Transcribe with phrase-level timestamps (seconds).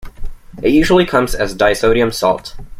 [0.63, 2.55] It usually comes as disodium salt.